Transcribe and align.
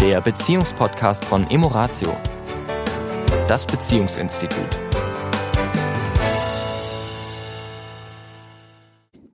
der 0.00 0.22
Beziehungspodcast 0.22 1.26
von 1.26 1.50
Emoratio, 1.50 2.16
das 3.46 3.66
Beziehungsinstitut. 3.66 4.78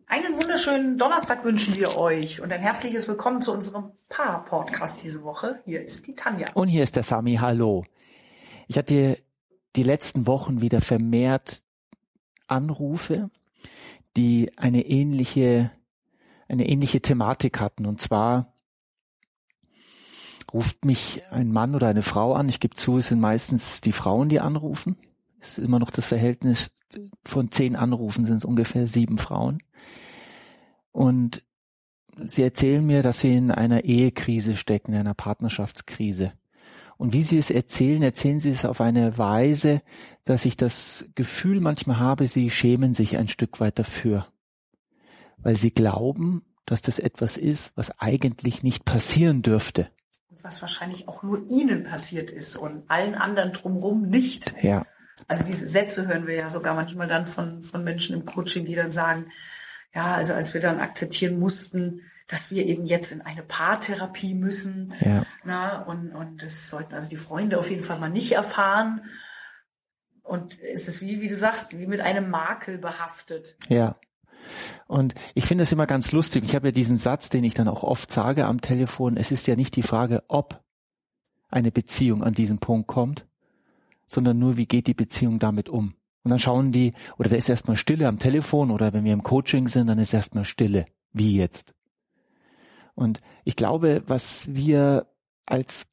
Einen 0.08 0.37
wunderschönen 0.37 0.99
Donnerstag 0.99 1.44
wünschen 1.44 1.76
wir 1.76 1.97
euch 1.97 2.40
und 2.40 2.53
ein 2.53 2.60
herzliches 2.60 3.06
Willkommen 3.06 3.40
zu 3.40 3.53
unserem 3.53 3.92
Paar-Podcast 4.08 5.04
diese 5.04 5.22
Woche. 5.22 5.60
Hier 5.65 5.85
ist 5.85 6.08
die 6.08 6.17
Tanja. 6.17 6.49
Und 6.54 6.67
hier 6.67 6.83
ist 6.83 6.96
der 6.96 7.04
Sami. 7.04 7.37
Hallo. 7.37 7.85
Ich 8.67 8.76
hatte 8.76 9.22
die 9.76 9.83
letzten 9.85 10.26
Wochen 10.26 10.62
wieder 10.62 10.80
vermehrt 10.80 11.62
Anrufe, 12.48 13.30
die 14.17 14.51
eine 14.56 14.85
ähnliche, 14.85 15.71
eine 16.48 16.69
ähnliche 16.69 17.01
Thematik 17.01 17.60
hatten. 17.60 17.87
Und 17.87 18.01
zwar 18.01 18.52
ruft 20.52 20.84
mich 20.84 21.23
ein 21.30 21.52
Mann 21.52 21.74
oder 21.74 21.88
eine 21.88 22.02
Frau 22.02 22.34
an. 22.34 22.48
Ich 22.48 22.60
gebe 22.60 22.77
zu, 22.77 22.98
es 22.98 23.09
sind 23.09 23.20
meistens 23.20 23.80
die 23.80 23.92
Frauen, 23.92 24.28
die 24.28 24.41
anrufen. 24.41 24.96
Es 25.41 25.59
ist 25.59 25.59
immer 25.59 25.78
noch 25.78 25.91
das 25.91 26.06
Verhältnis 26.06 26.70
von 27.24 27.50
zehn 27.50 27.77
Anrufen 27.77 28.24
sind 28.24 28.36
es 28.36 28.45
ungefähr 28.45 28.86
sieben 28.86 29.19
Frauen. 29.19 29.62
Und 30.92 31.45
sie 32.24 32.42
erzählen 32.42 32.84
mir, 32.84 33.02
dass 33.02 33.20
sie 33.20 33.34
in 33.34 33.50
einer 33.50 33.84
Ehekrise 33.84 34.56
stecken, 34.56 34.92
in 34.92 35.00
einer 35.00 35.14
Partnerschaftskrise. 35.14 36.32
Und 36.97 37.12
wie 37.12 37.22
sie 37.22 37.36
es 37.36 37.50
erzählen, 37.50 38.02
erzählen 38.02 38.41
sie 38.41 38.50
es 38.50 38.64
auf 38.64 38.80
eine 38.80 39.19
Weise, 39.19 39.83
dass 40.24 40.47
ich 40.47 40.56
das 40.56 41.06
Gefühl 41.14 41.60
manchmal 41.60 41.98
habe, 41.98 42.27
sie 42.27 42.48
schämen 42.48 42.94
sich 42.94 43.19
ein 43.19 43.28
Stück 43.28 43.60
weit 43.60 43.78
dafür. 43.78 44.28
Weil 45.36 45.56
sie 45.56 45.72
glauben, 45.72 46.42
dass 46.64 46.80
das 46.80 46.98
etwas 46.98 47.36
ist, 47.36 47.72
was 47.77 48.00
eigentlich 48.00 48.62
nicht 48.62 48.86
passieren 48.86 49.42
dürfte 49.42 49.91
was 50.46 50.62
wahrscheinlich 50.62 51.08
auch 51.08 51.22
nur 51.22 51.42
ihnen 51.50 51.83
passiert 51.83 52.30
ist 52.30 52.56
und 52.56 52.89
allen 52.91 53.14
anderen 53.14 53.52
drumherum 53.52 54.02
nicht. 54.02 54.55
Ja. 54.62 54.86
Also 55.28 55.44
diese 55.44 55.66
Sätze 55.66 56.06
hören 56.06 56.27
wir 56.27 56.34
ja 56.34 56.48
sogar 56.48 56.75
manchmal 56.75 57.08
dann 57.08 57.27
von, 57.27 57.62
von 57.62 57.83
Menschen 57.83 58.14
im 58.14 58.25
Coaching, 58.25 58.64
die 58.64 58.74
dann 58.74 58.92
sagen, 58.92 59.27
ja, 59.94 60.14
also 60.14 60.34
als 60.34 60.55
wir 60.55 60.61
dann 60.61 60.80
akzeptieren 60.80 61.39
mussten, 61.39 62.02
dass 62.28 62.50
wir 62.50 62.67
eben 62.67 62.86
jetzt 62.86 63.12
in 63.12 63.22
eine 63.22 63.42
Paartherapie 63.42 64.34
müssen, 64.34 64.94
ja. 65.00 65.24
na, 65.44 65.83
und, 65.83 66.12
und 66.12 66.42
das 66.42 66.69
sollten 66.69 66.94
also 66.94 67.08
die 67.08 67.17
Freunde 67.17 67.58
auf 67.58 67.70
jeden 67.70 67.83
Fall 67.83 67.98
mal 67.98 68.11
nicht 68.11 68.33
erfahren. 68.33 69.02
Und 70.22 70.61
es 70.61 70.89
ist 70.89 71.00
wie, 71.00 71.20
wie 71.20 71.28
du 71.28 71.36
sagst, 71.36 71.78
wie 71.78 71.86
mit 71.86 72.00
einem 72.00 72.30
Makel 72.30 72.78
behaftet. 72.78 73.56
Ja. 73.69 73.97
Und 74.86 75.14
ich 75.34 75.47
finde 75.47 75.62
es 75.62 75.72
immer 75.72 75.86
ganz 75.86 76.12
lustig. 76.12 76.44
Ich 76.44 76.55
habe 76.55 76.69
ja 76.69 76.72
diesen 76.72 76.97
Satz, 76.97 77.28
den 77.28 77.44
ich 77.44 77.55
dann 77.55 77.69
auch 77.69 77.83
oft 77.83 78.11
sage 78.11 78.47
am 78.47 78.61
Telefon. 78.61 79.16
Es 79.16 79.33
ist 79.33 79.47
ja 79.47 79.56
nicht 79.56 79.77
die 79.77 79.83
Frage, 79.83 80.22
ob 80.28 80.62
eine 81.48 81.72
Beziehung 81.72 82.22
an 82.22 82.34
diesen 82.34 82.58
Punkt 82.58 82.86
kommt, 82.86 83.27
sondern 84.06 84.39
nur, 84.39 84.56
wie 84.56 84.67
geht 84.67 84.86
die 84.86 84.94
Beziehung 84.94 85.39
damit 85.39 85.69
um. 85.69 85.94
Und 86.22 86.30
dann 86.30 86.39
schauen 86.39 86.72
die, 86.72 86.92
oder 87.19 87.30
da 87.30 87.36
ist 87.36 87.48
erstmal 87.48 87.77
Stille 87.77 88.08
am 88.08 88.19
Telefon 88.19 88.70
oder 88.70 88.92
wenn 88.92 89.05
wir 89.05 89.12
im 89.12 89.22
Coaching 89.22 89.69
sind, 89.69 89.86
dann 89.86 89.98
ist 89.98 90.12
erstmal 90.12 90.44
Stille. 90.44 90.86
Wie 91.12 91.36
jetzt? 91.36 91.72
Und 92.94 93.20
ich 93.44 93.56
glaube, 93.56 94.02
was 94.06 94.44
wir 94.48 95.06
als, 95.44 95.86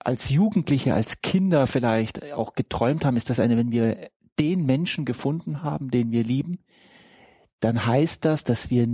als 0.00 0.30
Jugendliche, 0.30 0.94
als 0.94 1.20
Kinder 1.20 1.66
vielleicht 1.66 2.32
auch 2.32 2.54
geträumt 2.54 3.04
haben, 3.04 3.16
ist 3.16 3.30
das 3.30 3.38
eine, 3.38 3.56
wenn 3.56 3.70
wir 3.70 4.10
den 4.38 4.64
Menschen 4.64 5.04
gefunden 5.04 5.62
haben, 5.62 5.90
den 5.90 6.10
wir 6.10 6.24
lieben, 6.24 6.58
dann 7.60 7.86
heißt 7.86 8.24
das, 8.24 8.44
dass 8.44 8.70
wir 8.70 8.86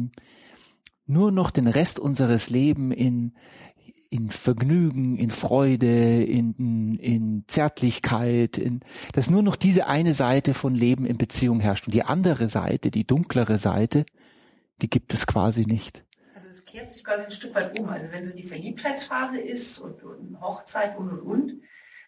nur 1.07 1.33
noch 1.33 1.51
den 1.51 1.67
Rest 1.67 1.99
unseres 1.99 2.51
Lebens 2.51 2.95
in, 2.97 3.35
in 4.11 4.31
Vergnügen, 4.31 5.17
in 5.17 5.31
Freude, 5.31 6.23
in, 6.23 6.95
in 6.99 7.45
Zärtlichkeit, 7.47 8.59
in, 8.59 8.81
dass 9.13 9.29
nur 9.29 9.43
noch 9.43 9.57
diese 9.57 9.87
eine 9.87 10.15
Seite 10.15 10.55
von 10.55 10.75
Leben 10.75 11.05
in 11.05 11.19
Beziehung 11.19 11.61
herrscht. 11.61 11.87
Und 11.87 11.95
die 11.95 12.05
andere 12.05 12.49
Seite, 12.49 12.91
die 12.91 13.07
dunklere 13.07 13.59
Seite, 13.59 14.07
die 14.81 14.89
gibt 14.89 15.13
es 15.15 15.27
quasi 15.27 15.67
nicht. 15.67 16.05
Also 16.35 16.49
es 16.49 16.65
kehrt 16.65 16.91
sich 16.91 17.05
quasi 17.05 17.25
ein 17.25 17.31
Stück 17.31 17.55
weit 17.55 17.79
um. 17.79 17.89
Also 17.89 18.11
wenn 18.11 18.25
so 18.25 18.35
die 18.35 18.43
Verliebtheitsphase 18.43 19.39
ist 19.39 19.79
und, 19.79 20.03
und 20.03 20.41
Hochzeit 20.41 20.97
und 20.97 21.11
und 21.11 21.21
und, 21.21 21.63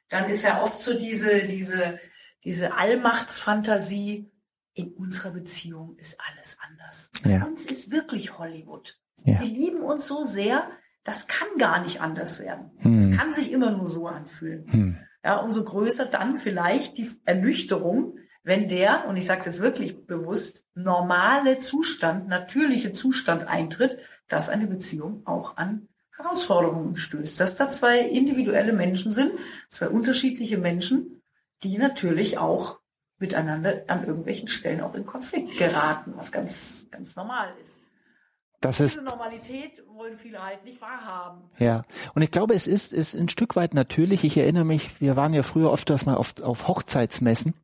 dann 0.08 0.30
ist 0.30 0.44
ja 0.44 0.62
oft 0.62 0.82
so 0.82 0.98
diese, 0.98 1.46
diese, 1.46 1.98
diese 2.44 2.74
Allmachtsfantasie, 2.74 4.30
in 4.76 4.92
unserer 4.92 5.30
Beziehung 5.30 5.96
ist 5.96 6.18
alles 6.30 6.58
anders. 6.68 7.10
Ja. 7.24 7.44
Uns 7.44 7.66
ist 7.66 7.90
wirklich 7.90 8.38
Hollywood. 8.38 9.00
Ja. 9.24 9.40
Wir 9.40 9.48
lieben 9.48 9.80
uns 9.80 10.06
so 10.06 10.22
sehr, 10.22 10.70
das 11.02 11.26
kann 11.26 11.48
gar 11.58 11.82
nicht 11.82 12.02
anders 12.02 12.38
werden. 12.38 12.70
Es 12.78 13.06
hm. 13.06 13.16
kann 13.16 13.32
sich 13.32 13.50
immer 13.50 13.70
nur 13.70 13.86
so 13.86 14.06
anfühlen. 14.06 14.66
Hm. 14.70 14.98
Ja, 15.24 15.38
umso 15.38 15.64
größer 15.64 16.04
dann 16.04 16.36
vielleicht 16.36 16.98
die 16.98 17.08
Ernüchterung, 17.24 18.18
wenn 18.44 18.68
der, 18.68 19.08
und 19.08 19.16
ich 19.16 19.24
sage 19.24 19.40
es 19.40 19.46
jetzt 19.46 19.60
wirklich 19.60 20.06
bewusst, 20.06 20.66
normale 20.74 21.58
Zustand, 21.58 22.28
natürliche 22.28 22.92
Zustand 22.92 23.48
eintritt, 23.48 23.98
dass 24.28 24.50
eine 24.50 24.66
Beziehung 24.66 25.22
auch 25.26 25.56
an 25.56 25.88
Herausforderungen 26.16 26.96
stößt. 26.96 27.40
Dass 27.40 27.56
da 27.56 27.70
zwei 27.70 28.00
individuelle 28.00 28.74
Menschen 28.74 29.10
sind, 29.10 29.32
zwei 29.70 29.88
unterschiedliche 29.88 30.58
Menschen, 30.58 31.22
die 31.62 31.78
natürlich 31.78 32.36
auch 32.36 32.78
miteinander 33.18 33.82
an 33.86 34.04
irgendwelchen 34.06 34.48
Stellen 34.48 34.80
auch 34.80 34.94
in 34.94 35.06
Konflikt 35.06 35.56
geraten, 35.56 36.12
was 36.16 36.32
ganz, 36.32 36.86
ganz 36.90 37.16
normal 37.16 37.48
ist. 37.62 37.80
Das 38.60 38.80
ist, 38.80 38.94
Diese 38.94 39.04
Normalität 39.04 39.82
wollen 39.94 40.16
viele 40.16 40.42
halt 40.42 40.64
nicht 40.64 40.80
wahrhaben. 40.80 41.42
Ja, 41.58 41.84
und 42.14 42.22
ich 42.22 42.30
glaube, 42.30 42.54
es 42.54 42.66
ist, 42.66 42.92
ist 42.92 43.14
ein 43.14 43.28
Stück 43.28 43.54
weit 43.54 43.74
natürlich. 43.74 44.24
Ich 44.24 44.36
erinnere 44.36 44.64
mich, 44.64 45.00
wir 45.00 45.14
waren 45.16 45.34
ja 45.34 45.42
früher 45.42 45.70
oft 45.70 45.88
das 45.90 46.06
mal 46.06 46.16
auf, 46.16 46.40
auf 46.42 46.66
Hochzeitsmessen 46.66 47.54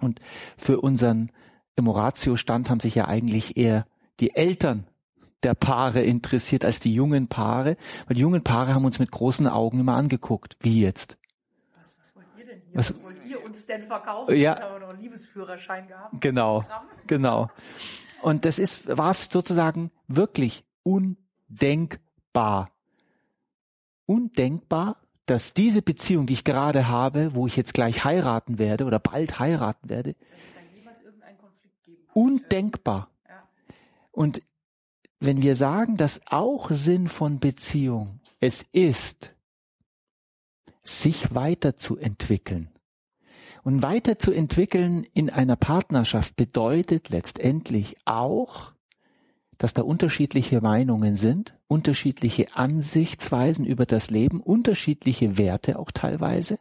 und 0.00 0.20
für 0.56 0.80
unseren 0.80 1.30
Emoratio-Stand 1.76 2.70
haben 2.70 2.80
sich 2.80 2.94
ja 2.94 3.06
eigentlich 3.06 3.56
eher 3.56 3.86
die 4.20 4.34
Eltern 4.34 4.86
der 5.42 5.54
Paare 5.54 6.02
interessiert 6.02 6.64
als 6.64 6.80
die 6.80 6.94
jungen 6.94 7.28
Paare, 7.28 7.76
weil 8.06 8.16
die 8.16 8.22
jungen 8.22 8.42
Paare 8.42 8.74
haben 8.74 8.86
uns 8.86 8.98
mit 8.98 9.10
großen 9.10 9.46
Augen 9.46 9.80
immer 9.80 9.94
angeguckt. 9.94 10.56
Wie 10.60 10.80
jetzt? 10.80 11.18
Was, 11.76 11.96
was 12.00 12.16
wollt 12.16 12.26
ihr 12.38 12.46
denn 12.46 12.62
hier? 12.66 12.74
Was, 12.74 12.90
was 12.90 13.02
ihr 13.26 13.44
uns 13.44 13.66
denn 13.66 13.82
verkaufen? 13.82 14.34
Ja. 14.36 14.52
Jetzt 14.52 14.62
haben 14.62 14.74
wir 14.74 14.80
noch 14.80 14.88
einen 14.90 15.00
Liebesführerschein 15.00 15.88
gehabt. 15.88 16.20
Genau, 16.20 16.64
genau. 17.06 17.50
Und 18.22 18.44
das 18.44 18.58
ist, 18.58 18.88
war 18.88 19.14
sozusagen 19.14 19.90
wirklich 20.08 20.64
undenkbar. 20.82 22.70
Undenkbar, 24.06 24.96
dass 25.26 25.52
diese 25.52 25.82
Beziehung, 25.82 26.26
die 26.26 26.34
ich 26.34 26.44
gerade 26.44 26.88
habe, 26.88 27.34
wo 27.34 27.46
ich 27.46 27.56
jetzt 27.56 27.74
gleich 27.74 28.04
heiraten 28.04 28.58
werde 28.58 28.84
oder 28.84 28.98
bald 28.98 29.38
heiraten 29.38 29.88
werde, 29.88 30.14
undenkbar. 32.16 33.10
Ja. 33.28 33.48
Und 34.12 34.40
wenn 35.20 35.42
wir 35.42 35.54
sagen, 35.54 35.96
dass 35.96 36.20
auch 36.26 36.70
Sinn 36.70 37.08
von 37.08 37.40
Beziehung 37.40 38.20
es 38.40 38.62
ist, 38.72 39.34
sich 40.82 41.34
weiterzuentwickeln, 41.34 42.70
und 43.66 43.82
weiterzuentwickeln 43.82 45.02
in 45.12 45.28
einer 45.28 45.56
Partnerschaft 45.56 46.36
bedeutet 46.36 47.08
letztendlich 47.08 47.96
auch, 48.04 48.70
dass 49.58 49.74
da 49.74 49.82
unterschiedliche 49.82 50.60
Meinungen 50.60 51.16
sind, 51.16 51.58
unterschiedliche 51.66 52.54
Ansichtsweisen 52.54 53.64
über 53.64 53.84
das 53.84 54.08
Leben, 54.08 54.40
unterschiedliche 54.40 55.36
Werte 55.36 55.80
auch 55.80 55.90
teilweise. 55.90 56.60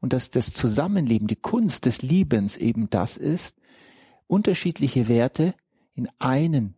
Und 0.00 0.12
dass 0.12 0.30
das 0.30 0.52
Zusammenleben, 0.52 1.26
die 1.26 1.34
Kunst 1.34 1.86
des 1.86 2.02
Liebens 2.02 2.56
eben 2.56 2.88
das 2.88 3.16
ist, 3.16 3.56
unterschiedliche 4.28 5.08
Werte 5.08 5.54
in 5.94 6.08
einen, 6.20 6.76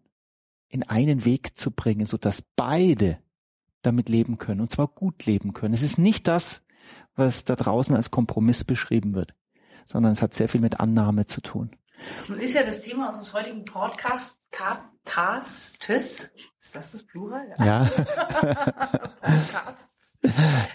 in 0.71 0.85
einen 0.85 1.27
Weg 1.27 1.59
zu 1.59 1.71
bringen, 1.71 2.07
so 2.07 2.17
dass 2.17 2.41
beide 2.41 3.19
damit 3.83 4.09
leben 4.09 4.39
können, 4.39 4.63
und 4.63 4.73
zwar 4.73 4.89
gut 4.89 5.27
leben 5.27 5.53
können. 5.53 5.75
Es 5.75 5.83
ist 5.83 5.99
nicht 5.99 6.27
das, 6.29 6.63
was 7.15 7.45
da 7.45 7.55
draußen 7.57 7.95
als 7.95 8.11
Kompromiss 8.11 8.65
beschrieben 8.65 9.15
wird, 9.15 9.35
sondern 9.87 10.13
es 10.13 10.23
hat 10.23 10.35
sehr 10.35 10.49
viel 10.49 10.61
mit 10.61 10.81
Annahme 10.81 11.27
zu 11.27 11.41
tun. 11.41 11.77
Nun 12.29 12.41
ist 12.41 12.55
ja 12.55 12.63
das 12.63 12.81
Thema 12.81 13.09
unseres 13.09 13.33
heutigen 13.35 13.65
Podcast, 13.65 14.39
Castes, 15.05 16.33
ist 16.61 16.77
das 16.77 16.93
das 16.93 17.03
Plural? 17.03 17.55
Ja. 17.59 17.85
Podcasts. 19.21 20.17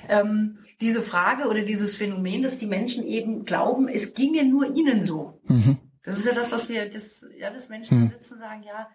ähm, 0.09 0.59
diese 0.81 1.01
Frage 1.01 1.47
oder 1.47 1.61
dieses 1.63 1.95
Phänomen, 1.95 2.41
dass 2.43 2.57
die 2.57 2.65
Menschen 2.65 3.05
eben 3.05 3.45
glauben, 3.45 3.87
es 3.87 4.13
ginge 4.13 4.45
nur 4.45 4.75
ihnen 4.75 5.01
so. 5.03 5.39
Mhm. 5.45 5.77
Das 6.03 6.17
ist 6.17 6.25
ja 6.25 6.33
das, 6.33 6.51
was 6.51 6.69
wir, 6.69 6.89
das, 6.89 7.25
ja, 7.37 7.49
dass 7.49 7.69
Menschen 7.69 7.99
mhm. 7.99 8.07
sitzen 8.07 8.33
und 8.33 8.39
sagen, 8.39 8.63
ja, 8.63 8.89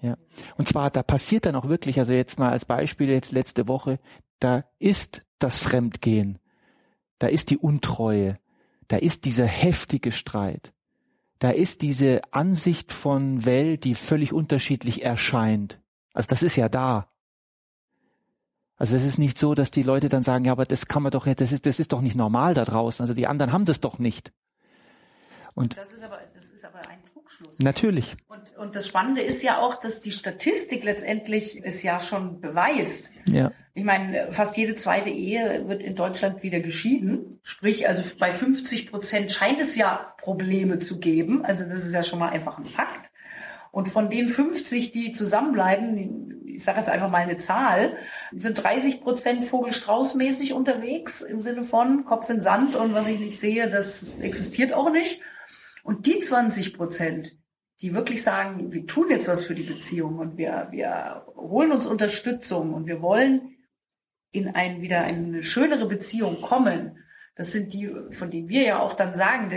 Ja. 0.00 0.16
Und 0.56 0.68
zwar, 0.68 0.90
da 0.90 1.02
passiert 1.02 1.46
dann 1.46 1.56
auch 1.56 1.68
wirklich, 1.68 1.98
also 1.98 2.12
jetzt 2.12 2.38
mal 2.38 2.50
als 2.50 2.64
Beispiel 2.64 3.08
jetzt 3.08 3.32
letzte 3.32 3.66
Woche, 3.68 3.98
da 4.38 4.64
ist 4.78 5.22
das 5.38 5.58
Fremdgehen, 5.58 6.38
da 7.18 7.26
ist 7.26 7.50
die 7.50 7.58
Untreue, 7.58 8.38
da 8.86 8.96
ist 8.96 9.24
dieser 9.24 9.46
heftige 9.46 10.12
Streit. 10.12 10.72
da 11.38 11.50
ist 11.50 11.82
diese 11.82 12.20
Ansicht 12.32 12.92
von 12.92 13.44
Welt, 13.44 13.84
die 13.84 13.94
völlig 13.94 14.32
unterschiedlich 14.32 15.04
erscheint. 15.04 15.80
Also 16.12 16.28
das 16.28 16.42
ist 16.42 16.56
ja 16.56 16.68
da. 16.68 17.08
Also 18.76 18.96
es 18.96 19.04
ist 19.04 19.18
nicht 19.18 19.38
so, 19.38 19.54
dass 19.54 19.70
die 19.70 19.82
Leute 19.82 20.08
dann 20.08 20.22
sagen, 20.22 20.44
ja, 20.44 20.52
aber 20.52 20.64
das 20.64 20.86
kann 20.86 21.02
man 21.02 21.12
doch, 21.12 21.26
das 21.26 21.52
ist, 21.52 21.66
das 21.66 21.78
ist 21.78 21.92
doch 21.92 22.00
nicht 22.00 22.16
normal 22.16 22.54
da 22.54 22.64
draußen. 22.64 23.02
Also 23.02 23.14
die 23.14 23.26
anderen 23.26 23.52
haben 23.52 23.64
das 23.64 23.80
doch 23.80 23.98
nicht. 23.98 24.32
Und 25.54 25.76
das 25.76 25.92
ist 25.92 26.04
aber, 26.04 26.18
das 26.34 26.50
ist 26.50 26.64
aber 26.64 26.78
ein 26.88 27.02
Trugschluss. 27.28 27.58
Natürlich. 27.60 28.16
Und, 28.28 28.56
und 28.56 28.76
das 28.76 28.86
Spannende 28.86 29.22
ist 29.22 29.42
ja 29.42 29.58
auch, 29.58 29.74
dass 29.76 30.00
die 30.00 30.12
Statistik 30.12 30.84
letztendlich 30.84 31.60
es 31.62 31.82
ja 31.82 31.98
schon 31.98 32.40
beweist. 32.40 33.12
Ja. 33.30 33.52
Ich 33.74 33.84
meine, 33.84 34.32
fast 34.32 34.56
jede 34.56 34.74
zweite 34.74 35.10
Ehe 35.10 35.68
wird 35.68 35.82
in 35.82 35.94
Deutschland 35.94 36.42
wieder 36.42 36.60
geschieden. 36.60 37.38
Sprich, 37.42 37.88
also 37.88 38.02
bei 38.18 38.32
50 38.32 38.90
Prozent 38.90 39.30
scheint 39.30 39.60
es 39.60 39.76
ja 39.76 40.14
Probleme 40.18 40.78
zu 40.78 40.98
geben. 40.98 41.44
Also 41.44 41.64
das 41.64 41.84
ist 41.84 41.94
ja 41.94 42.02
schon 42.02 42.18
mal 42.18 42.30
einfach 42.30 42.58
ein 42.58 42.64
Fakt. 42.64 43.10
Und 43.70 43.88
von 43.88 44.08
den 44.08 44.28
50, 44.28 44.90
die 44.90 45.12
zusammenbleiben, 45.12 46.42
ich 46.46 46.64
sage 46.64 46.78
jetzt 46.78 46.90
einfach 46.90 47.10
mal 47.10 47.18
eine 47.18 47.36
Zahl, 47.36 47.96
sind 48.34 48.60
30 48.60 49.02
Prozent 49.02 49.44
Vogelstrauß-mäßig 49.44 50.54
unterwegs 50.54 51.20
im 51.20 51.40
Sinne 51.40 51.62
von 51.62 52.04
Kopf 52.04 52.28
in 52.30 52.40
Sand 52.40 52.74
und 52.74 52.94
was 52.94 53.06
ich 53.06 53.20
nicht 53.20 53.38
sehe, 53.38 53.68
das 53.68 54.18
existiert 54.18 54.72
auch 54.72 54.90
nicht. 54.90 55.20
Und 55.82 56.06
die 56.06 56.18
20 56.20 56.74
Prozent, 56.74 57.36
die 57.80 57.94
wirklich 57.94 58.22
sagen, 58.22 58.72
wir 58.72 58.86
tun 58.86 59.10
jetzt 59.10 59.28
was 59.28 59.46
für 59.46 59.54
die 59.54 59.62
Beziehung 59.62 60.18
und 60.18 60.36
wir, 60.36 60.68
wir 60.70 61.26
holen 61.36 61.72
uns 61.72 61.86
Unterstützung 61.86 62.74
und 62.74 62.86
wir 62.86 63.00
wollen 63.00 63.56
in 64.32 64.48
ein, 64.48 64.82
wieder 64.82 65.02
eine 65.02 65.42
schönere 65.42 65.86
Beziehung 65.86 66.40
kommen, 66.40 66.98
das 67.38 67.52
sind 67.52 67.72
die, 67.72 67.88
von 68.10 68.30
denen 68.32 68.48
wir 68.48 68.62
ja 68.62 68.80
auch 68.80 68.94
dann 68.94 69.14
sagen, 69.14 69.50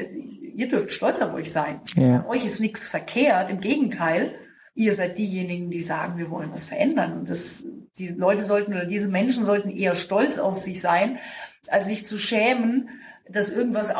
ihr 0.56 0.68
dürft 0.68 0.92
stolz 0.92 1.20
auf 1.20 1.34
euch 1.34 1.52
sein. 1.52 1.82
Ja. 1.96 2.20
An 2.20 2.26
euch 2.28 2.46
ist 2.46 2.60
nichts 2.60 2.88
verkehrt, 2.88 3.50
im 3.50 3.60
Gegenteil. 3.60 4.36
Ihr 4.76 4.94
seid 4.94 5.18
diejenigen, 5.18 5.72
die 5.72 5.82
sagen, 5.82 6.20
wir 6.20 6.30
wollen 6.30 6.52
was 6.52 6.64
verändern. 6.64 7.20
Und 7.20 7.30
das, 7.30 7.66
die 7.98 8.10
Leute 8.10 8.44
sollten 8.44 8.74
oder 8.74 8.86
diese 8.86 9.08
Menschen 9.08 9.44
sollten 9.44 9.72
eher 9.72 9.96
stolz 9.96 10.38
auf 10.38 10.60
sich 10.60 10.80
sein, 10.80 11.18
als 11.70 11.88
sich 11.88 12.06
zu 12.06 12.20
schämen, 12.20 12.90
dass 13.28 13.50
irgendwas 13.50 13.92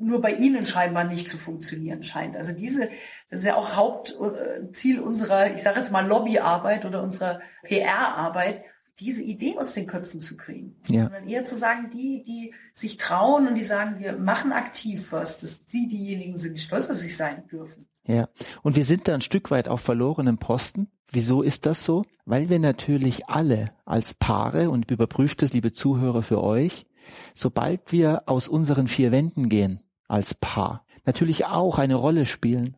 nur 0.00 0.20
bei 0.20 0.32
ihnen 0.32 0.64
scheinbar 0.64 1.04
nicht 1.04 1.28
zu 1.28 1.38
funktionieren 1.38 2.02
scheint. 2.02 2.36
Also 2.36 2.52
diese, 2.52 2.88
das 3.30 3.40
ist 3.40 3.46
ja 3.46 3.56
auch 3.56 3.76
Hauptziel 3.76 5.00
unserer, 5.00 5.52
ich 5.52 5.62
sage 5.62 5.78
jetzt 5.78 5.92
mal 5.92 6.06
Lobbyarbeit 6.06 6.84
oder 6.84 7.02
unserer 7.02 7.40
PR-Arbeit, 7.62 8.62
diese 9.00 9.22
Idee 9.22 9.56
aus 9.58 9.72
den 9.72 9.86
Köpfen 9.86 10.20
zu 10.20 10.36
kriegen. 10.36 10.76
Ja. 10.88 11.04
Sondern 11.04 11.28
eher 11.28 11.44
zu 11.44 11.56
sagen, 11.56 11.90
die, 11.90 12.22
die 12.22 12.54
sich 12.72 12.96
trauen 12.96 13.48
und 13.48 13.56
die 13.56 13.62
sagen, 13.62 13.98
wir 13.98 14.16
machen 14.16 14.52
aktiv 14.52 15.10
was, 15.10 15.38
dass 15.38 15.66
die 15.66 15.88
diejenigen 15.88 16.36
sind, 16.36 16.56
die 16.56 16.60
stolz 16.60 16.90
auf 16.90 16.98
sich 16.98 17.16
sein 17.16 17.46
dürfen. 17.48 17.86
Ja. 18.06 18.28
Und 18.62 18.76
wir 18.76 18.84
sind 18.84 19.08
da 19.08 19.14
ein 19.14 19.20
Stück 19.20 19.50
weit 19.50 19.68
auf 19.68 19.80
verlorenen 19.80 20.38
Posten. 20.38 20.88
Wieso 21.10 21.42
ist 21.42 21.66
das 21.66 21.84
so? 21.84 22.04
Weil 22.24 22.48
wir 22.48 22.58
natürlich 22.58 23.28
alle 23.28 23.72
als 23.84 24.14
Paare, 24.14 24.70
und 24.70 24.90
überprüft 24.90 25.42
es, 25.42 25.52
liebe 25.52 25.72
Zuhörer, 25.72 26.22
für 26.22 26.42
euch, 26.42 26.86
sobald 27.34 27.92
wir 27.92 28.22
aus 28.26 28.48
unseren 28.48 28.88
vier 28.88 29.12
Wänden 29.12 29.48
gehen, 29.48 29.82
als 30.08 30.34
Paar, 30.34 30.84
natürlich 31.04 31.46
auch 31.46 31.78
eine 31.78 31.94
Rolle 31.94 32.26
spielen. 32.26 32.76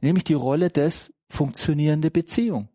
Nämlich 0.00 0.24
die 0.24 0.34
Rolle 0.34 0.70
des 0.70 1.12
funktionierende 1.28 2.10
Beziehung. 2.10 2.68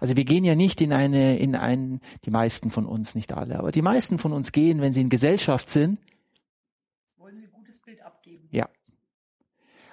Also 0.00 0.16
wir 0.16 0.24
gehen 0.24 0.44
ja 0.44 0.54
nicht 0.54 0.80
in 0.80 0.92
eine, 0.92 1.38
in 1.38 1.54
ein, 1.54 2.00
die 2.24 2.30
meisten 2.30 2.70
von 2.70 2.86
uns, 2.86 3.14
nicht 3.14 3.32
alle, 3.32 3.58
aber 3.58 3.70
die 3.72 3.82
meisten 3.82 4.18
von 4.18 4.32
uns 4.32 4.52
gehen, 4.52 4.80
wenn 4.80 4.92
sie 4.92 5.00
in 5.00 5.08
Gesellschaft 5.08 5.70
sind. 5.70 5.98
Wollen 7.16 7.36
sie 7.36 7.44
ein 7.44 7.52
gutes 7.52 7.80
Bild 7.80 8.02
abgeben? 8.02 8.48
Ja. 8.50 8.68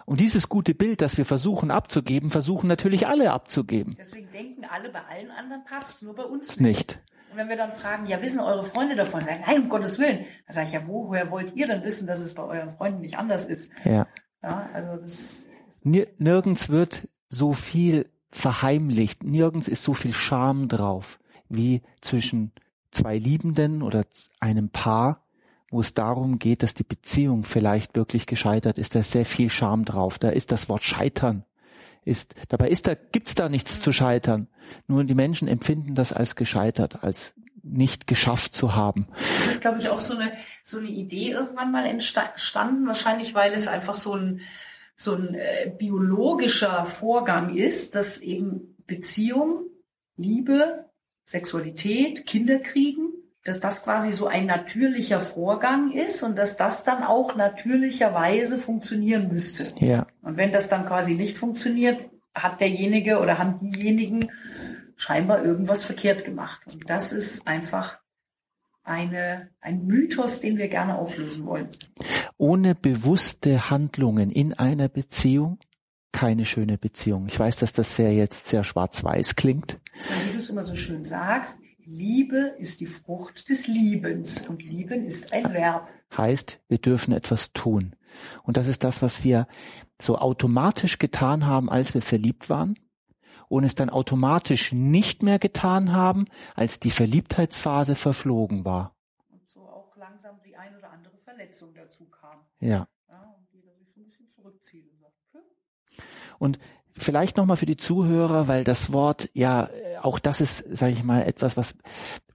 Und 0.05 0.19
dieses 0.19 0.49
gute 0.49 0.75
Bild, 0.75 1.01
das 1.01 1.17
wir 1.17 1.25
versuchen 1.25 1.71
abzugeben, 1.71 2.29
versuchen 2.29 2.67
natürlich 2.67 3.07
alle 3.07 3.31
abzugeben. 3.31 3.95
Deswegen 3.97 4.29
denken 4.31 4.65
alle, 4.65 4.89
bei 4.89 5.03
allen 5.05 5.31
anderen 5.31 5.63
passt 5.63 5.89
es, 5.89 6.01
nur 6.01 6.15
bei 6.15 6.25
uns 6.25 6.59
nicht. 6.59 6.97
nicht. 6.97 6.99
Und 7.33 7.39
wenn 7.39 7.50
wir 7.50 7.57
dann 7.57 7.71
fragen, 7.71 8.06
ja, 8.06 8.21
wissen 8.21 8.39
eure 8.39 8.62
Freunde 8.62 8.95
davon? 8.95 9.24
Sagen, 9.24 9.44
nein, 9.47 9.63
um 9.63 9.69
Gottes 9.69 9.97
Willen. 9.97 10.19
Dann 10.45 10.53
sage 10.53 10.68
ich, 10.68 10.74
ja, 10.74 10.88
woher 10.88 11.31
wollt 11.31 11.56
ihr 11.56 11.65
denn 11.65 11.83
wissen, 11.83 12.06
dass 12.06 12.19
es 12.19 12.35
bei 12.35 12.44
euren 12.44 12.69
Freunden 12.69 13.01
nicht 13.01 13.18
anders 13.18 13.45
ist? 13.45 13.71
Ja. 13.83 14.06
Ja, 14.44 14.69
also 14.71 14.97
das. 14.97 15.47
Nirgends 15.81 16.69
wird 16.69 17.07
so 17.30 17.53
viel 17.53 18.07
verheimlicht. 18.30 19.24
Nirgends 19.24 19.68
ist 19.68 19.81
so 19.81 19.95
viel 19.95 20.13
Scham 20.13 20.68
drauf 20.68 21.18
wie 21.50 21.81
zwischen 22.01 22.51
zwei 22.91 23.18
Liebenden 23.18 23.81
oder 23.81 24.03
einem 24.39 24.69
Paar, 24.69 25.25
wo 25.71 25.81
es 25.81 25.95
darum 25.95 26.38
geht, 26.38 26.62
dass 26.62 26.75
die 26.75 26.83
Beziehung 26.83 27.45
vielleicht 27.45 27.95
wirklich 27.95 28.27
gescheitert 28.27 28.77
ist. 28.77 28.94
Da 28.94 29.00
ist 29.00 29.12
sehr 29.12 29.25
viel 29.25 29.50
Scham 29.50 29.85
drauf. 29.85 30.19
Da 30.19 30.30
ist 30.30 30.51
das 30.51 30.69
Wort 30.69 30.83
Scheitern. 30.83 31.45
Ist, 32.05 32.35
dabei 32.50 32.69
ist 32.69 32.88
da, 32.88 32.95
gibt's 32.95 33.35
da 33.35 33.50
nichts 33.50 33.79
zu 33.81 33.91
scheitern. 33.91 34.47
Nur 34.88 35.03
die 35.03 35.15
Menschen 35.15 35.47
empfinden 35.47 35.95
das 35.95 36.13
als 36.13 36.35
gescheitert, 36.35 37.03
als 37.03 37.33
nicht 37.63 38.07
geschafft 38.07 38.55
zu 38.55 38.75
haben. 38.75 39.07
Das 39.45 39.55
ist, 39.55 39.61
glaube 39.61 39.79
ich, 39.79 39.89
auch 39.89 40.00
so 40.00 40.17
eine, 40.17 40.33
so 40.63 40.77
eine 40.79 40.89
Idee 40.89 41.31
irgendwann 41.31 41.71
mal 41.71 41.85
entstanden, 41.85 42.85
wahrscheinlich, 42.85 43.33
weil 43.33 43.53
es 43.53 43.67
einfach 43.67 43.95
so 43.95 44.15
ein, 44.15 44.41
so 44.97 45.15
ein 45.15 45.35
äh, 45.35 45.71
biologischer 45.77 46.85
Vorgang 46.85 47.55
ist, 47.55 47.95
dass 47.95 48.17
eben 48.17 48.75
Beziehung, 48.85 49.63
Liebe, 50.17 50.89
Sexualität, 51.25 52.25
Kinder 52.25 52.59
kriegen, 52.59 53.12
dass 53.44 53.60
das 53.60 53.84
quasi 53.84 54.12
so 54.12 54.28
ein 54.28 54.45
natürlicher 54.45 55.19
Vorgang 55.19 55.92
ist 55.92 56.24
und 56.24 56.38
dass 56.38 56.56
das 56.56 56.84
dann 56.84 57.04
auch 57.04 57.36
natürlicherweise 57.36 58.57
funktionieren 58.57 59.28
müsste. 59.28 59.68
Ja. 59.80 60.07
Und 60.22 60.38
wenn 60.38 60.51
das 60.51 60.69
dann 60.69 60.86
quasi 60.86 61.16
nicht 61.16 61.38
funktioniert, 61.38 62.10
hat 62.34 62.62
derjenige 62.62 63.19
oder 63.19 63.38
haben 63.38 63.57
diejenigen 63.60 64.30
scheinbar 64.95 65.44
irgendwas 65.44 65.84
verkehrt 65.84 66.24
gemacht. 66.24 66.62
Und 66.72 66.90
das 66.90 67.12
ist 67.12 67.45
einfach 67.45 68.00
eine, 68.84 69.50
ein 69.62 69.86
Mythos, 69.86 70.40
den 70.40 70.57
wir 70.57 70.68
gerne 70.68 70.98
auflösen 70.98 71.45
wollen. 71.45 71.68
Ohne 72.38 72.75
bewusste 72.75 73.69
Handlungen 73.69 74.30
in 74.31 74.54
einer 74.54 74.90
Beziehung 74.90 75.60
keine 76.13 76.45
schöne 76.45 76.78
Beziehung. 76.78 77.28
Ich 77.28 77.40
weiß, 77.40 77.57
dass 77.57 77.74
das 77.74 77.95
sehr 77.95 78.13
jetzt 78.13 78.48
sehr 78.48 78.63
schwarz-weiß 78.63 79.36
klingt. 79.36 79.74
Und 80.10 80.28
wie 80.28 80.31
du 80.31 80.38
es 80.38 80.50
immer 80.50 80.63
so 80.63 80.75
schön 80.75 81.04
sagst, 81.04 81.60
Liebe 81.85 82.56
ist 82.57 82.80
die 82.80 82.85
Frucht 82.85 83.50
des 83.50 83.68
Liebens 83.68 84.47
und 84.47 84.63
Lieben 84.63 85.06
ist 85.06 85.33
ein 85.33 85.53
Verb. 85.53 85.89
Heißt, 86.15 86.62
wir 86.68 86.77
dürfen 86.77 87.13
etwas 87.13 87.53
tun. 87.53 87.95
Und 88.44 88.57
das 88.57 88.68
ist 88.68 88.83
das, 88.83 89.01
was 89.01 89.24
wir 89.24 89.47
so 90.01 90.18
automatisch 90.18 91.00
getan 91.00 91.45
haben, 91.45 91.69
als 91.69 91.94
wir 91.94 92.01
verliebt 92.01 92.50
waren 92.50 92.77
und 93.49 93.63
es 93.63 93.75
dann 93.75 93.90
automatisch 93.90 94.71
nicht 94.71 95.23
mehr 95.23 95.40
getan 95.40 95.94
haben, 95.94 96.25
als 96.56 96.80
die 96.80 96.92
Verliebtheitsphase 96.92 97.95
verflogen 97.95 98.66
war. 98.66 98.95
Und 99.30 99.49
so 99.49 99.61
auch 99.61 99.95
langsam 99.95 100.40
die 100.45 100.56
ein 100.56 100.75
oder 100.75 100.92
andere 100.92 101.18
Verletzung 101.18 101.73
dazu 101.73 102.06
kam. 102.06 102.40
Ja. 102.59 102.87
ja 103.07 103.35
und 103.37 103.47
jeder 103.52 103.75
sich 103.75 103.92
so 103.92 103.99
ein 103.99 104.06
bisschen 104.06 104.30
zurückzieht 104.30 104.90
und 104.92 104.99
sagt, 104.99 105.16
hm. 105.33 105.42
Und 106.40 106.59
vielleicht 106.97 107.38
nochmal 107.38 107.57
für 107.57 107.66
die 107.66 107.78
Zuhörer, 107.78 108.47
weil 108.47 108.64
das 108.64 108.94
Wort, 108.94 109.30
ja, 109.33 109.69
auch 110.02 110.19
das 110.19 110.42
ist, 110.42 110.64
sage 110.76 110.94
ich 110.94 111.04
mal, 111.04 111.23
etwas, 111.23 111.57
was 111.57 111.76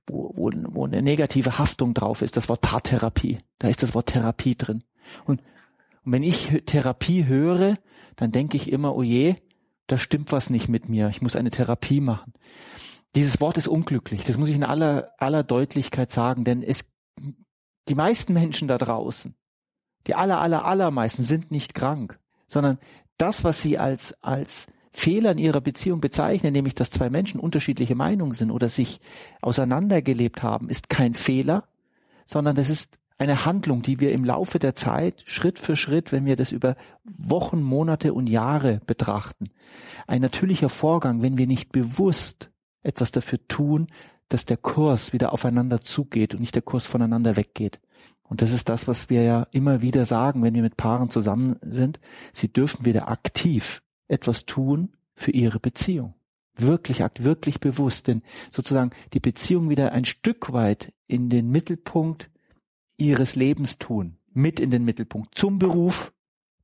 wo, 0.09 0.33
wo, 0.35 0.51
wo 0.53 0.85
eine 0.87 1.03
negative 1.03 1.59
Haftung 1.59 1.95
drauf 1.95 2.23
ist, 2.23 2.37
das 2.37 2.49
Wort 2.49 2.61
Paartherapie. 2.63 3.39
Da 3.59 3.69
ist 3.69 3.83
das 3.83 3.95
Wort 3.95 4.07
Therapie 4.07 4.57
drin. 4.57 4.85
Und, 5.25 5.41
und 6.05 6.13
wenn 6.13 6.23
ich 6.23 6.63
Therapie 6.67 7.27
höre, 7.27 7.77
dann 8.17 8.33
denke 8.33 8.57
ich 8.57 8.73
immer, 8.73 8.97
oh 8.97 9.03
je, 9.03 9.37
da 9.87 9.99
stimmt 9.99 10.33
was 10.33 10.51
nicht 10.51 10.69
mit 10.69 10.89
mir, 10.89 11.09
ich 11.09 11.23
muss 11.23 11.37
eine 11.37 11.51
Therapie 11.51 12.01
machen. 12.01 12.33
Dieses 13.15 13.41
Wort 13.41 13.57
ist 13.57 13.69
unglücklich, 13.69 14.25
das 14.25 14.39
muss 14.39 14.49
ich 14.49 14.57
in 14.57 14.65
aller, 14.65 15.13
aller 15.19 15.43
Deutlichkeit 15.43 16.13
sagen, 16.13 16.45
denn 16.45 16.63
es, 16.63 16.91
die 17.89 17.95
meisten 17.95 18.35
Menschen 18.35 18.69
da 18.69 18.77
draußen, 18.77 19.35
die 20.07 20.15
aller, 20.15 20.41
aller, 20.41 20.65
allermeisten 20.65 21.25
sind 21.25 21.51
nicht 21.51 21.75
krank, 21.75 22.19
sondern 22.47 22.79
das, 23.19 23.45
was 23.45 23.61
sie 23.61 23.79
als, 23.79 24.15
als 24.23 24.67
Fehler 24.93 25.33
in 25.33 25.39
ihrer 25.39 25.61
Beziehung 25.61 26.01
bezeichnen, 26.01 26.53
nämlich 26.53 26.75
dass 26.75 26.91
zwei 26.91 27.11
Menschen 27.11 27.41
unterschiedliche 27.41 27.95
Meinungen 27.95 28.33
sind 28.33 28.51
oder 28.51 28.69
sich 28.69 29.01
auseinandergelebt 29.43 30.43
haben, 30.43 30.71
ist 30.71 30.89
kein 30.89 31.15
Fehler, 31.15 31.69
sondern 32.27 32.57
das 32.57 32.71
ist 32.71 32.99
eine 33.19 33.45
Handlung, 33.45 33.83
die 33.83 34.01
wir 34.01 34.13
im 34.13 34.25
Laufe 34.25 34.59
der 34.59 34.77
Zeit 34.77 35.25
Schritt 35.27 35.59
für 35.59 35.77
Schritt, 35.77 36.13
wenn 36.13 36.25
wir 36.25 36.37
das 36.37 36.53
über 36.53 36.77
Wochen, 37.05 37.61
Monate 37.63 38.15
und 38.15 38.29
Jahre 38.29 38.81
betrachten, 38.87 39.51
ein 40.07 40.23
natürlicher 40.23 40.69
Vorgang, 40.69 41.21
wenn 41.21 41.37
wir 41.37 41.49
nicht 41.49 41.73
bewusst 41.73 42.51
etwas 42.83 43.11
dafür 43.11 43.41
tun, 43.49 43.89
dass 44.29 44.45
der 44.45 44.57
Kurs 44.57 45.13
wieder 45.13 45.33
aufeinander 45.33 45.81
zugeht 45.81 46.35
und 46.35 46.41
nicht 46.41 46.55
der 46.55 46.63
Kurs 46.63 46.87
voneinander 46.87 47.37
weggeht. 47.37 47.81
Und 48.29 48.43
das 48.43 48.53
ist 48.53 48.69
das, 48.69 48.87
was 48.87 49.09
wir 49.11 49.23
ja 49.23 49.47
immer 49.53 49.81
wieder 49.81 50.05
sagen, 50.05 50.43
wenn 50.43 50.55
wir 50.55 50.63
mit 50.63 50.77
Paaren 50.77 51.11
zusammen 51.11 51.57
sind. 51.63 51.99
Sie 52.33 52.53
dürfen 52.53 52.85
wieder 52.85 53.09
aktiv 53.09 53.83
etwas 54.07 54.45
tun 54.45 54.97
für 55.15 55.31
ihre 55.31 55.61
Beziehung. 55.61 56.15
Wirklich 56.55 57.03
akt, 57.03 57.25
wirklich 57.25 57.61
bewusst, 57.61 58.09
denn 58.09 58.23
sozusagen 58.51 58.91
die 59.13 59.21
Beziehung 59.21 59.71
wieder 59.71 59.93
ein 59.93 60.05
Stück 60.05 60.53
weit 60.53 60.93
in 61.07 61.31
den 61.31 61.51
Mittelpunkt 61.51 62.31
ihres 62.97 63.37
Lebens 63.37 63.79
tun, 63.79 64.19
mit 64.33 64.61
in 64.61 64.71
den 64.71 64.85
Mittelpunkt, 64.85 65.37
zum 65.37 65.59
Beruf, 65.59 66.13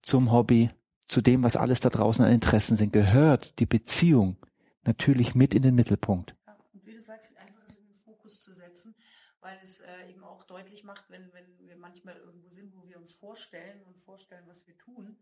zum 0.03 0.33
Hobby, 0.33 0.71
zu 1.07 1.21
dem, 1.21 1.43
was 1.43 1.57
alles 1.57 1.81
da 1.81 1.91
draußen 1.91 2.25
an 2.25 2.33
Interessen 2.33 2.77
sind, 2.77 2.93
gehört 2.93 3.59
die 3.61 3.67
Beziehung 3.67 4.37
natürlich 4.85 5.35
mit 5.35 5.55
in 5.55 5.63
den 5.63 5.75
Mittelpunkt. 5.75 6.35
Ja, 6.47 6.57
und 6.73 6.85
wie 6.87 6.93
du 6.93 7.01
sagst, 7.01 7.37
einfach 7.39 7.63
es 7.69 7.77
in 7.77 7.87
den 7.87 7.97
Fokus 7.97 8.41
zu 8.41 8.53
setzen, 8.53 8.95
weil 9.45 9.59
es 9.63 9.81
äh, 9.81 10.11
eben 10.11 10.25
auch 10.25 10.43
deutlich 10.45 10.85
macht, 10.85 11.05
wenn, 11.11 11.31
wenn 11.35 11.69
wir 11.69 11.77
manchmal 11.77 12.17
irgendwo 12.17 12.49
sind, 12.49 12.75
wo 12.75 12.89
wir 12.89 12.97
uns 12.97 13.13
vorstellen 13.13 13.83
und 13.87 14.01
vorstellen, 14.01 14.43
was 14.47 14.67
wir 14.67 14.77
tun. 14.79 15.19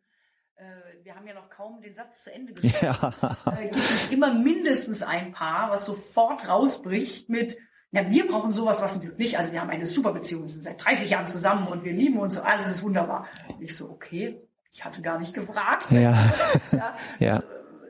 Äh, 0.54 0.64
wir 1.02 1.16
haben 1.16 1.26
ja 1.26 1.34
noch 1.34 1.50
kaum 1.50 1.80
den 1.82 1.92
Satz 1.92 2.22
zu 2.22 2.32
Ende 2.32 2.52
geschrieben. 2.54 2.96
Ja. 3.02 3.36
Äh, 3.46 3.64
gibt 3.64 3.76
es 3.76 4.10
immer 4.10 4.32
mindestens 4.32 5.02
ein 5.02 5.32
Paar, 5.32 5.70
was 5.70 5.84
sofort 5.84 6.48
rausbricht 6.48 7.28
mit, 7.28 7.58
ja, 7.90 8.08
wir 8.08 8.28
brauchen 8.28 8.52
sowas, 8.52 8.80
was 8.80 8.94
ein 8.94 9.02
Glück 9.02 9.18
nicht. 9.18 9.38
Also 9.38 9.52
wir 9.52 9.60
haben 9.60 9.70
eine 9.70 9.86
super 9.86 10.12
Beziehung, 10.12 10.42
wir 10.42 10.48
sind 10.48 10.62
seit 10.62 10.82
30 10.82 11.10
Jahren 11.10 11.26
zusammen 11.26 11.66
und 11.66 11.84
wir 11.84 11.92
lieben 11.92 12.18
uns 12.20 12.34
so, 12.34 12.42
alles 12.42 12.68
ist 12.68 12.84
wunderbar. 12.84 13.26
Und 13.48 13.60
ich 13.60 13.76
so, 13.76 13.90
okay, 13.90 14.40
ich 14.70 14.84
hatte 14.84 15.02
gar 15.02 15.18
nicht 15.18 15.34
gefragt. 15.34 15.90
Ja. 15.90 16.32
ja. 16.72 16.96
ja. 17.18 17.42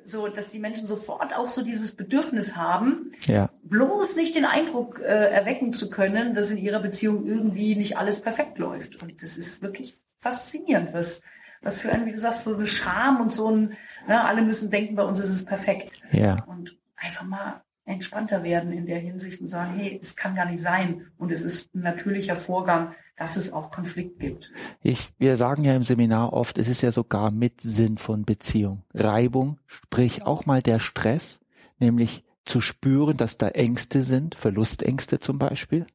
So, 0.05 0.29
dass 0.29 0.51
die 0.51 0.59
Menschen 0.59 0.87
sofort 0.87 1.37
auch 1.37 1.49
so 1.49 1.63
dieses 1.63 1.95
Bedürfnis 1.95 2.57
haben, 2.57 3.13
ja. 3.27 3.49
bloß 3.65 4.17
nicht 4.17 4.35
den 4.35 4.45
Eindruck 4.45 5.01
äh, 5.01 5.31
erwecken 5.31 5.73
zu 5.73 5.91
können, 5.91 6.35
dass 6.35 6.51
in 6.51 6.59
ihrer 6.59 6.81
Beziehung 6.81 7.27
irgendwie 7.27 7.77
nicht 7.77 7.97
alles 7.97 8.21
perfekt 8.21 8.59
läuft. 8.59 9.03
Und 9.03 9.23
das 9.23 9.37
ist 9.37 9.63
wirklich 9.63 9.95
faszinierend, 10.19 10.93
was, 10.93 11.23
was 11.63 11.81
für 11.81 11.91
ein, 11.93 12.07
wie 12.07 12.13
du 12.13 12.19
sagst, 12.19 12.43
so 12.43 12.55
eine 12.55 12.67
Scham 12.67 13.21
und 13.21 13.33
so 13.33 13.51
ein, 13.51 13.77
ne, 14.09 14.25
alle 14.25 14.43
müssen 14.43 14.71
denken, 14.71 14.95
bei 14.95 15.05
uns 15.05 15.21
ist 15.21 15.31
es 15.31 15.45
perfekt. 15.45 16.03
Ja. 16.13 16.45
Und 16.45 16.77
einfach 16.97 17.25
mal 17.25 17.63
entspannter 17.85 18.45
werden 18.45 18.73
in 18.73 18.87
der 18.87 18.99
Hinsicht 18.99 19.41
und 19.41 19.49
sagen, 19.49 19.75
hey, 19.77 19.99
es 20.01 20.15
kann 20.15 20.35
gar 20.35 20.47
nicht 20.47 20.63
sein. 20.63 21.07
Und 21.19 21.33
es 21.33 21.43
ist 21.43 21.75
ein 21.75 21.81
natürlicher 21.81 22.37
Vorgang, 22.37 22.95
dass 23.17 23.37
es 23.37 23.53
auch 23.53 23.71
Konflikt 23.71 24.21
gibt. 24.21 24.53
Ich, 24.83 25.13
wir 25.19 25.37
sagen 25.37 25.65
ja 25.65 25.75
im 25.75 25.83
Seminar 25.83 26.33
oft, 26.33 26.59
es 26.59 26.69
ist 26.69 26.83
ja 26.83 26.93
sogar 26.93 27.31
mit 27.31 27.61
Sinn 27.61 27.99
von 27.99 28.25
Beziehung. 28.25 28.85
Reibung, 28.95 29.59
sprich 29.67 30.25
auch 30.25 30.47
mal 30.47 30.63
der 30.63 30.79
Stress, 30.79 31.41
nämlich 31.79 32.25
zu 32.45 32.61
spüren, 32.61 33.17
dass 33.17 33.39
da 33.39 33.49
Ängste 33.49 34.03
sind, 34.03 34.35
Verlustängste 34.35 35.21
zum 35.21 35.39
Beispiel, 35.39 35.87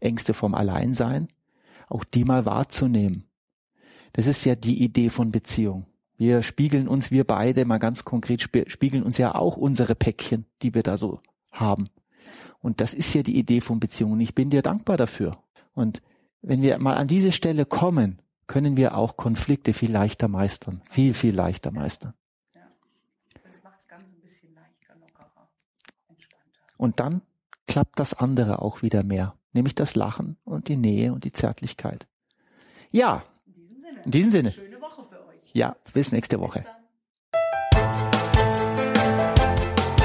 Ängste 0.00 0.34
vom 0.34 0.54
Alleinsein, 0.54 1.28
auch 1.88 2.04
die 2.04 2.24
mal 2.24 2.44
wahrzunehmen. 2.44 3.28
Das 4.12 4.26
ist 4.26 4.44
ja 4.44 4.54
die 4.54 4.82
Idee 4.82 5.10
von 5.10 5.32
Beziehung. 5.32 5.86
Wir 6.16 6.42
spiegeln 6.42 6.88
uns, 6.88 7.10
wir 7.10 7.24
beide 7.24 7.64
mal 7.64 7.78
ganz 7.78 8.04
konkret 8.04 8.40
spiegeln 8.40 9.02
uns 9.02 9.18
ja 9.18 9.34
auch 9.34 9.56
unsere 9.56 9.94
Päckchen, 9.94 10.46
die 10.62 10.72
wir 10.74 10.82
da 10.82 10.96
so 10.96 11.20
haben. 11.54 11.88
Und 12.60 12.80
das 12.80 12.94
ist 12.94 13.14
ja 13.14 13.22
die 13.22 13.36
Idee 13.38 13.60
von 13.60 13.80
Beziehungen. 13.80 14.20
Ich 14.20 14.34
bin 14.34 14.50
dir 14.50 14.62
dankbar 14.62 14.96
dafür. 14.96 15.38
Und 15.74 16.02
wenn 16.42 16.62
wir 16.62 16.78
mal 16.78 16.94
an 16.94 17.08
diese 17.08 17.32
Stelle 17.32 17.66
kommen, 17.66 18.20
können 18.46 18.76
wir 18.76 18.96
auch 18.96 19.16
Konflikte 19.16 19.72
viel 19.72 19.90
leichter 19.90 20.28
meistern. 20.28 20.82
Viel, 20.90 21.14
viel 21.14 21.34
leichter 21.34 21.70
meistern. 21.70 22.14
Ja. 22.54 22.62
Das 23.46 23.62
macht 23.62 23.78
das 23.78 23.88
Ganze 23.88 24.14
ein 24.14 24.20
bisschen 24.20 24.54
leichter, 24.54 24.94
lockerer, 25.00 25.48
entspannter. 26.08 26.60
Und 26.76 27.00
dann 27.00 27.22
klappt 27.66 27.98
das 27.98 28.14
andere 28.14 28.60
auch 28.60 28.82
wieder 28.82 29.02
mehr. 29.02 29.34
Nämlich 29.52 29.74
das 29.74 29.94
Lachen 29.94 30.36
und 30.44 30.68
die 30.68 30.76
Nähe 30.76 31.12
und 31.12 31.24
die 31.24 31.32
Zärtlichkeit. 31.32 32.06
Ja. 32.90 33.24
In 33.46 33.52
diesem 33.54 33.80
Sinne. 33.80 34.02
In 34.04 34.10
diesem 34.10 34.32
Sinne. 34.32 34.50
Schöne 34.50 34.80
Woche 34.80 35.02
für 35.04 35.26
euch. 35.26 35.54
Ja, 35.54 35.76
bis 35.92 36.12
nächste 36.12 36.40
Woche. 36.40 36.64